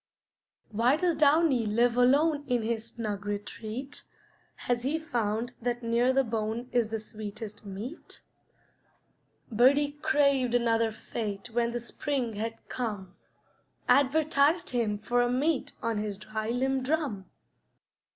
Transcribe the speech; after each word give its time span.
Why 0.71 0.95
does 0.97 1.15
Downy 1.15 1.63
live 1.67 1.95
alone 1.95 2.43
In 2.47 2.63
his 2.63 2.87
snug 2.87 3.23
retreat? 3.23 4.01
Has 4.65 4.81
he 4.81 4.97
found 4.97 5.53
that 5.61 5.83
near 5.83 6.11
the 6.11 6.23
bone 6.23 6.69
Is 6.71 6.89
the 6.89 6.97
sweetest 6.97 7.67
meat? 7.67 8.21
Birdie 9.51 9.91
craved 9.91 10.55
another 10.55 10.91
fate 10.91 11.51
When 11.51 11.69
the 11.69 11.79
spring 11.79 12.33
had 12.33 12.67
come; 12.67 13.15
Advertised 13.87 14.71
him 14.71 14.97
for 14.97 15.21
a 15.21 15.29
mate 15.29 15.73
On 15.83 15.99
his 15.99 16.17
dry 16.17 16.49
limb 16.49 16.81
drum. 16.81 17.25